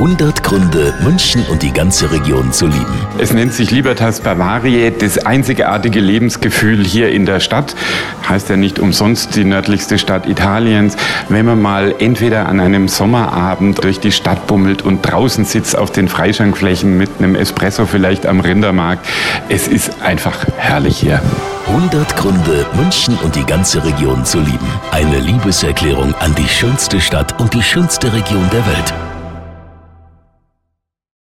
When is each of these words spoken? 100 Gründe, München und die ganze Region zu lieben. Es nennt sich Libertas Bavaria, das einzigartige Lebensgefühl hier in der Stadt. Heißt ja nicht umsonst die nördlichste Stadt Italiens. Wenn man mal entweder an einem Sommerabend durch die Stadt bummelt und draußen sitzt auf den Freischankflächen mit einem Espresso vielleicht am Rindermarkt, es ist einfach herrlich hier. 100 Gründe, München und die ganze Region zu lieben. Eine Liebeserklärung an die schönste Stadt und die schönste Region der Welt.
100 0.00 0.42
Gründe, 0.42 0.94
München 1.02 1.44
und 1.50 1.62
die 1.62 1.74
ganze 1.74 2.10
Region 2.10 2.52
zu 2.52 2.66
lieben. 2.66 3.06
Es 3.18 3.34
nennt 3.34 3.52
sich 3.52 3.70
Libertas 3.70 4.20
Bavaria, 4.20 4.88
das 4.88 5.18
einzigartige 5.26 6.00
Lebensgefühl 6.00 6.82
hier 6.82 7.10
in 7.10 7.26
der 7.26 7.38
Stadt. 7.38 7.76
Heißt 8.26 8.48
ja 8.48 8.56
nicht 8.56 8.78
umsonst 8.78 9.36
die 9.36 9.44
nördlichste 9.44 9.98
Stadt 9.98 10.26
Italiens. 10.26 10.96
Wenn 11.28 11.44
man 11.44 11.60
mal 11.60 11.94
entweder 11.98 12.48
an 12.48 12.60
einem 12.60 12.88
Sommerabend 12.88 13.84
durch 13.84 14.00
die 14.00 14.10
Stadt 14.10 14.46
bummelt 14.46 14.80
und 14.80 15.02
draußen 15.02 15.44
sitzt 15.44 15.76
auf 15.76 15.90
den 15.90 16.08
Freischankflächen 16.08 16.96
mit 16.96 17.10
einem 17.18 17.34
Espresso 17.34 17.84
vielleicht 17.84 18.24
am 18.24 18.40
Rindermarkt, 18.40 19.06
es 19.50 19.68
ist 19.68 20.00
einfach 20.00 20.46
herrlich 20.56 20.96
hier. 20.96 21.20
100 21.66 22.16
Gründe, 22.16 22.64
München 22.72 23.18
und 23.22 23.36
die 23.36 23.44
ganze 23.44 23.84
Region 23.84 24.24
zu 24.24 24.38
lieben. 24.38 24.66
Eine 24.92 25.18
Liebeserklärung 25.18 26.14
an 26.20 26.34
die 26.36 26.48
schönste 26.48 27.02
Stadt 27.02 27.38
und 27.38 27.52
die 27.52 27.62
schönste 27.62 28.10
Region 28.14 28.48
der 28.50 28.66
Welt. 28.66 29.09